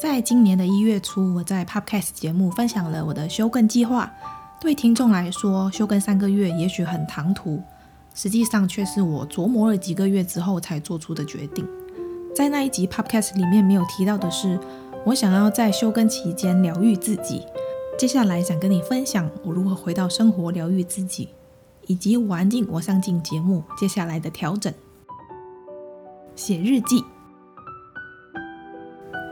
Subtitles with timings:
[0.00, 4.10] 在今年的一月初，我在 Podcast 节目分享了我的休更计划。
[4.58, 7.62] 对听众来说，休更三个月也许很唐突，
[8.14, 11.68] 实际上却是我琢磨了几个月之后才做出的决定。
[12.34, 14.58] 在那一集 Podcast 里面没有提到的是，
[15.04, 17.42] 我想要在休更期间疗愈自己。
[17.98, 21.28] 接下来想跟你分享我如何回到生活疗愈自己，
[21.86, 24.72] 以及我安静我上进节目接下来的调整。
[26.34, 27.04] 写日记，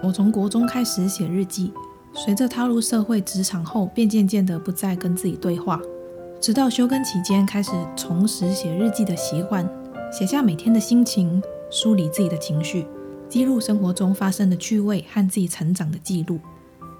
[0.02, 1.72] 我从国中开始写日记。
[2.14, 5.80] 随着踏入社会职场后，便渐渐的不再跟自己对话，
[6.40, 9.68] 直到休更期间开始重拾写日记的习惯，
[10.10, 11.40] 写下每天的心情，
[11.70, 12.86] 梳理自己的情绪，
[13.28, 16.40] 记录生活中发生的趣味和自己成长的记录。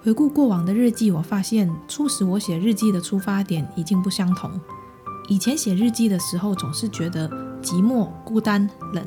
[0.02, 4.50] 回顾过往的日记，我发现促使我写日记的出发点已经不相同。
[5.28, 7.28] 以前写日记的时候，总是觉得
[7.60, 9.04] 寂寞、孤单、冷，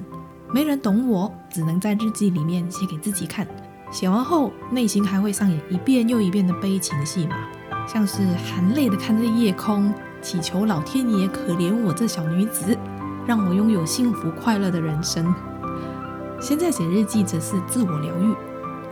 [0.54, 3.48] 没人懂我，只能在日记里面写给自己看。
[3.92, 7.36] 写完后，内心还会上演一遍又一遍的悲情戏码，
[7.86, 12.78] 像是含泪的看着夜空，祈求老天爷可怜我这小女子，
[13.28, 15.34] 让我拥有幸福快乐的人生。
[16.40, 18.34] 现在写日记则是自我疗愈，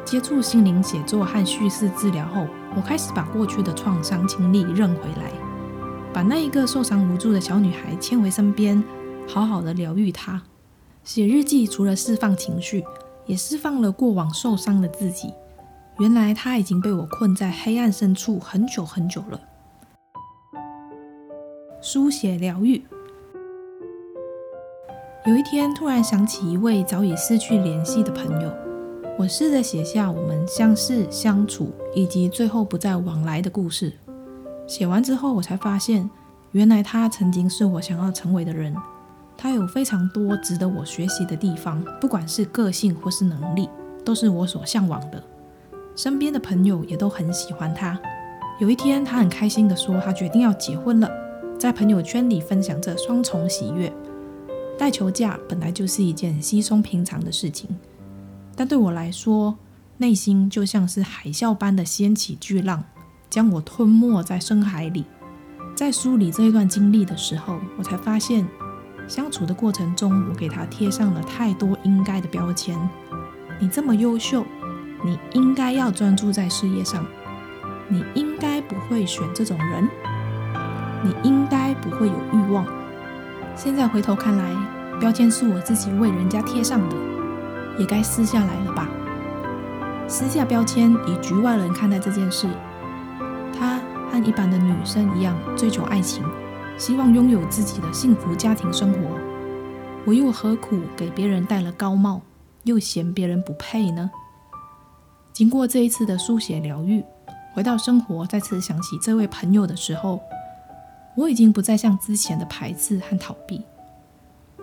[0.04, 5.32] 接触心灵写作和叙事治疗后，我开始把过去的创伤经历认回来，
[6.14, 8.84] 把那一个受伤无助的小女孩牵回身边，
[9.26, 10.42] 好好的疗愈她。
[11.06, 12.84] 写日记除了释放情绪。
[13.30, 15.32] 也释放了过往受伤的自己。
[16.00, 19.40] 原来他已经被我困在黑暗深处很久很久了。
[21.80, 22.84] 书写疗愈。
[25.28, 28.52] 有一天突然想起一位早已失去联系的朋友，
[29.20, 33.94] 我试着写下我们相识、相处以及最后不再往来的故事。
[34.66, 36.10] 写完之后，我才发现，
[36.54, 38.76] 原来他曾经是我想要成为的人。
[39.42, 43.70] 他有非常多值得我学习的地方，不管是个性或是能力，
[44.04, 45.24] 都是我所向往的。
[45.96, 47.98] 身边的朋友也都很喜欢他。
[48.60, 51.10] 有一天，他很开心地说，他决定要结婚了，
[51.58, 53.90] 在朋友圈里分享着双重喜悦。
[54.78, 57.70] 带球嫁本来就是一件稀松平常的事情，
[58.58, 59.56] 但对我来说，
[59.96, 62.84] 内心就像是海啸般的掀起巨浪，
[63.30, 65.06] 将我吞没在深海里。
[65.76, 68.46] 在梳理这一段经历的时候，我才发现。
[69.10, 72.78] 相处的过程中，我给他贴上了太多应该的标签。
[73.60, 74.46] 你这么优秀，
[75.04, 77.04] 你应该要专注在事业上，
[77.88, 79.90] 你应该不会选这种人，
[81.04, 82.64] 你应该不会有欲望。
[83.56, 84.56] 现在回头看来，
[85.00, 86.96] 标签是我自己为人家贴上的，
[87.80, 88.88] 也该撕下来了吧？
[90.08, 92.48] 撕下标签，以局外人看待这件事，
[93.58, 93.80] 他
[94.12, 96.24] 和一般的女生一样追求爱情。
[96.80, 99.00] 希望拥有自己的幸福家庭生活，
[100.06, 102.22] 我又何苦给别人戴了高帽，
[102.64, 104.10] 又嫌别人不配呢？
[105.34, 107.04] 经过这一次的书写疗愈，
[107.54, 110.22] 回到生活，再次想起这位朋友的时候，
[111.18, 113.62] 我已经不再像之前的排斥和逃避。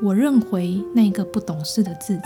[0.03, 2.22] 我认回那个不懂事的自己，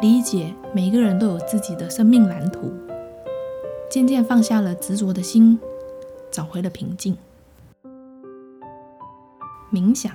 [0.00, 2.72] 理解每个人都有自己的生命蓝图，
[3.88, 5.60] 渐渐放下了执着的心，
[6.32, 7.16] 找回了平静。
[9.72, 10.12] 冥想，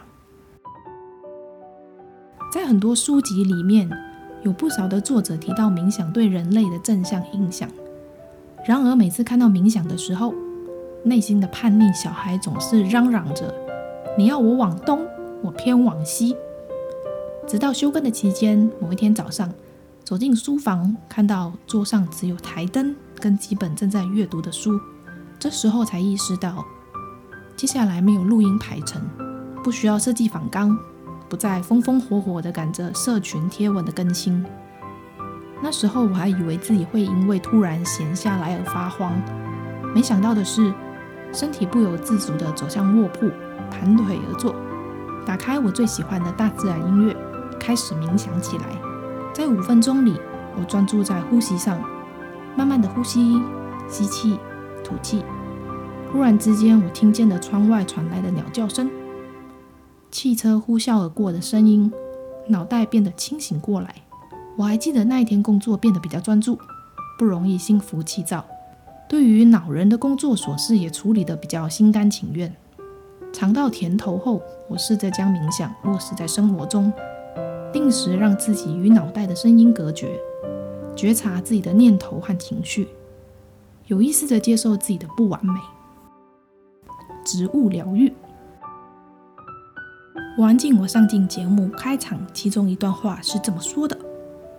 [2.53, 3.89] 在很多书籍里面，
[4.43, 7.69] 有不少的作者提到冥想对人类的正向影响。
[8.65, 10.33] 然而，每次看到冥想的时候，
[11.03, 13.53] 内心的叛逆小孩总是嚷嚷着
[14.17, 15.05] ：“你要我往东，
[15.41, 16.33] 我偏往西。”
[17.45, 19.53] 直到休更的期间，某一天早上
[20.05, 24.79] 走进书房，看到桌上只有台灯跟几本正在阅读的书，
[25.37, 26.63] 这时候才意识到，
[27.57, 29.01] 接下来没有录音排程。
[29.63, 30.77] 不需要设计仿纲，
[31.29, 34.43] 不再风风火火地赶着社群贴文的更新。
[35.61, 39.13] 那时候我还以为自己会因为突然闲下来而发慌，
[39.93, 40.73] 没想到的是，
[41.31, 43.29] 身体不由自主地走向卧铺，
[43.69, 44.55] 盘腿而坐，
[45.25, 47.15] 打开我最喜欢的大自然音乐，
[47.59, 48.65] 开始冥想起来。
[49.33, 50.19] 在五分钟里，
[50.57, 51.79] 我专注在呼吸上，
[52.57, 53.39] 慢慢的呼吸，
[53.87, 54.39] 吸气，
[54.83, 55.23] 吐气。
[56.11, 58.89] 忽然之间，我听见了窗外传来的鸟叫声。
[60.11, 61.91] 汽车呼啸而过的声音，
[62.47, 63.95] 脑袋变得清醒过来。
[64.57, 66.59] 我还记得那一天工作变得比较专注，
[67.17, 68.45] 不容易心浮气躁。
[69.07, 72.53] 对于恼人的工作琐事也处理得比较心甘情愿。
[73.31, 76.91] 尝到甜头后，我试着将冥想落实在生活中，
[77.71, 80.19] 定时让自己与脑袋的声音隔绝，
[80.93, 82.89] 觉察自己的念头和情绪，
[83.87, 85.53] 有意识地接受自己的不完美。
[87.23, 88.11] 植物疗愈。
[90.37, 93.97] 王静我上镜节目开场，其中一段话是这么说的：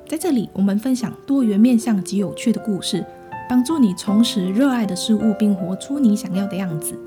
[0.06, 3.04] 在这里，我们分享多元面向及有趣的故事。
[3.48, 6.98] 帮助你重拾热爱的事物，并活出你想要的样子。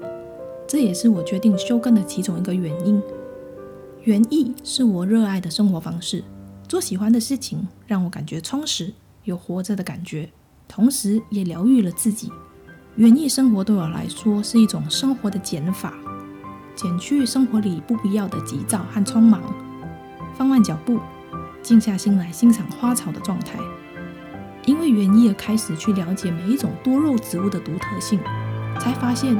[0.68, 3.02] 这也是我决定休更的其中一个原因。
[4.04, 6.24] 园艺是我热爱的生活方式，
[6.68, 10.30] 做喜欢的事情让我感觉充实，有活着的感觉，
[10.68, 12.32] 同时也疗愈了自己。
[12.96, 15.94] 园艺生活对我来说是一种生活的减法，
[16.76, 19.42] 减去生活里不必要的急躁和匆忙，
[20.38, 21.00] 放慢脚步，
[21.62, 23.58] 静下心来欣赏花草的状态。
[24.66, 28.20] 因为园艺而开始去了解每一种多肉植物的独特性，
[28.80, 29.36] 才发现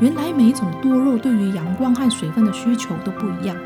[0.00, 3.56] 原来每一种多肉对于阳光和水分的需求都不一样。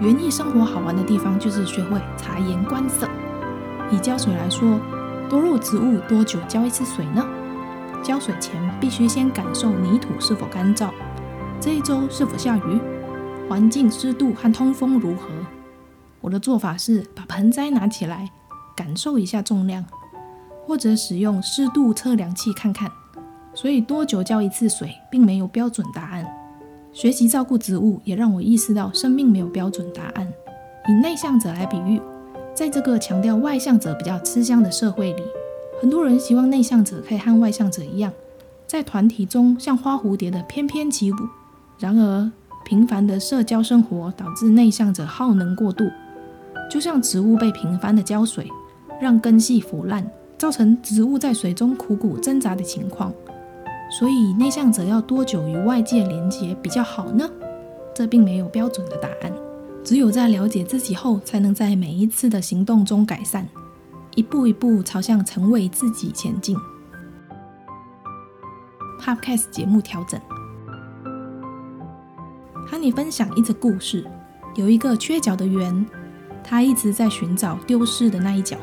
[0.00, 3.08] 园艺生活好玩的地方就是学会察言观色。
[3.90, 4.80] 以浇水来说，
[5.28, 7.24] 多肉植物多久浇一次水呢？
[8.02, 10.90] 浇水前必须先感受泥土是否干燥，
[11.64, 12.80] 这一周是否下雨，
[13.48, 15.28] 环境湿度和通风如何。
[16.20, 18.28] 我的做法是把盆栽拿起来，
[18.74, 19.84] 感受一下重量。
[20.66, 22.90] 或者使用湿度测量器看看，
[23.54, 26.26] 所以多久浇一次水，并没有标准答案。
[26.92, 30.32] 学习照顾植物，也让我意识到生命没有标准答案。
[30.88, 32.02] 以内向者来比喻，
[32.52, 35.22] 在这个强调外向者比较吃香的社会里，
[35.80, 38.12] 很多人希望内向者可以和外向者一样，
[38.66, 41.16] 在团体中像花蝴蝶的翩翩起舞。
[41.82, 42.30] 然而，
[42.64, 45.90] 频繁的社交生活导致内向者耗能过度，
[46.70, 48.48] 就像植物被频繁的浇水，
[49.00, 50.08] 让根系腐烂。
[50.38, 53.12] 造成植物在水中苦苦挣扎的情况，
[53.96, 57.28] 所以内向者要多久与外界连接比较好呢？
[57.94, 59.32] 这并没有标准的答案，
[59.84, 63.48] 只有在了解自己后，才能在每一次的行动中改善，
[64.16, 66.56] 一步一步朝向成为自己前进。
[69.00, 70.20] Podcast 节目调整，
[72.82, 74.04] 你分享一则故事。
[74.56, 75.86] 有一个缺角的圆，
[76.42, 78.56] 他一直在寻找丢失的那一角。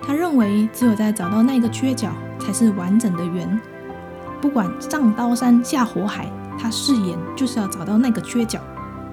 [0.00, 3.60] 他认为，只有在找到那个缺角，才是完整的圆。
[4.40, 8.58] 不管上刀山下火海，他誓言就是要找到那个缺角。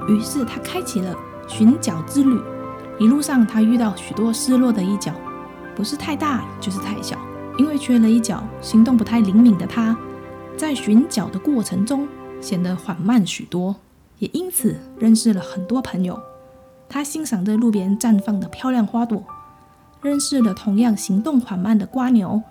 [0.07, 1.13] 于是他开启了
[1.45, 2.39] 寻角之旅。
[2.97, 5.11] 一路上，他遇到许多失落的一角，
[5.75, 7.17] 不是太大，就是太小。
[7.57, 9.97] 因为缺了一角，行动不太灵敏的他，
[10.55, 12.07] 在寻角的过程中
[12.39, 13.75] 显得缓慢许多，
[14.19, 16.19] 也因此认识了很多朋友。
[16.87, 19.23] 他欣赏着路边绽放的漂亮花朵。
[20.01, 22.41] 认识了同样行动缓慢的瓜牛，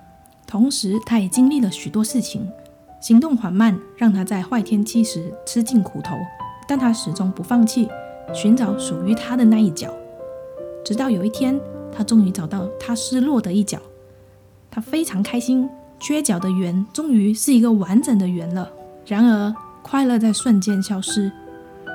[0.46, 2.46] 同时他也经历了许多事情。
[3.00, 6.14] 行动缓慢让他在坏天气时吃尽苦头，
[6.68, 7.88] 但他始终不放弃，
[8.34, 9.90] 寻找属于他的那一角。
[10.84, 11.58] 直到有一天，
[11.90, 13.78] 他终于找到他失落的一角，
[14.70, 18.70] 他非常开心，缺角的圆终于是一个完整的圆了。
[19.06, 21.32] 然而，快乐在瞬间消失，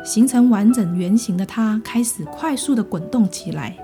[0.03, 3.77] 形成完整圆形的他开始快速地滚动起来。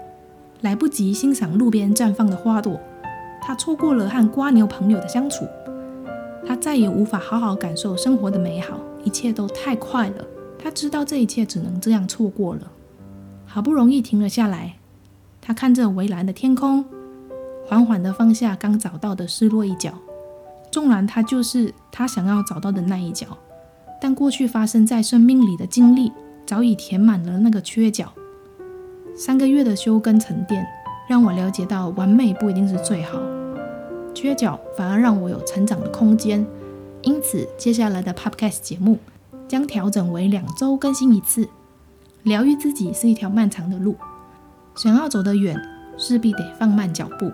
[0.62, 2.78] 来不及欣赏路边绽放的花朵，
[3.42, 5.48] 他错过了和瓜牛朋友的相处，
[6.46, 10.26] 他再也无法好好感受生活的美好，一切都太快了。
[10.62, 12.70] 他知道这一切只能这样错过了。
[13.46, 14.76] 好不容易停了下来，
[15.42, 16.84] 他看着蔚蓝的天空，
[17.66, 19.94] 缓缓地放下刚找到的失落一角。
[20.70, 23.26] 纵然他就是他想要找到的那一角，
[24.02, 26.12] 但过去发生在生命里的经历
[26.46, 28.12] 早已填满了那个缺角。
[29.16, 30.66] 三个月的休耕沉淀，
[31.10, 33.20] 让我了解到完美不一定是最好，
[34.14, 36.46] 缺角反而让我有成长的空间。
[37.02, 38.98] 因此，接下来的 Podcast 节目
[39.48, 41.48] 将调整为两周更新一次。
[42.24, 43.96] 疗愈自己是一条漫长的路，
[44.76, 45.58] 想要走得远，
[45.98, 47.32] 势必得放慢脚步，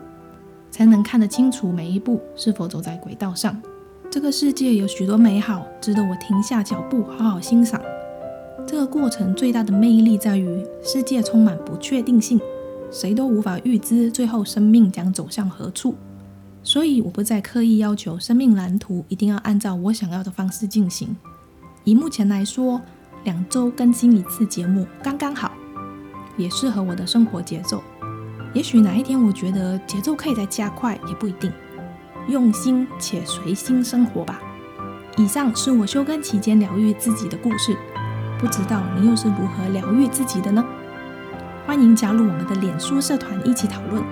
[0.70, 3.60] 才能看得清楚每一步是否走在轨道上。
[4.16, 7.82] 这个世界有许多美好，值得我停下脚步，好好欣赏。
[8.66, 12.40] 这个过程最大的魅力在于，世界充满不确定性，
[12.90, 15.96] 谁都无法预知最后生命将走向何处。
[16.64, 21.14] 所以，我不再刻意要求生命蓝图一定要按照我想要的方式进行。
[21.84, 22.80] 以目前来说，
[23.26, 25.52] 两周更新一次节目刚刚好，
[26.38, 27.84] 也适合我的生活节奏。
[28.54, 31.52] 也许哪一天我觉得节奏可以再加快，也不一定。
[32.28, 34.40] 用心且随心生活吧。
[35.18, 37.76] 以上是我休耕期间疗愈自己的故事。
[38.38, 40.64] 不知道你又是如何疗愈自己的呢？
[41.66, 44.04] 欢迎加入我们的脸书社团一起讨论。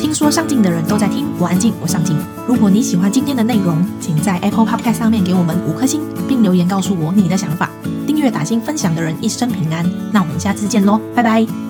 [0.00, 2.16] 听说上镜的人都在听，我安静，我上镜。
[2.48, 7.68] 如果你喜欢今天的内容，请在 Apple Podcast 上面给我们五颗星，并留言告诉我你的想法。
[8.06, 9.84] 订阅打星分享的人一生平安。
[10.10, 11.69] 那我们下次见喽，拜拜。